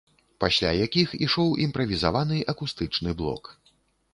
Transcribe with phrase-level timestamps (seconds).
[0.43, 3.43] Пасля якіх ішоў імправізаваны акустычны блок.